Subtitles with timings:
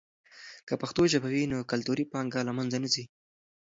[0.67, 3.05] که پښتو ژبه وي، نو کلتوري پانګه له منځه نه ځي.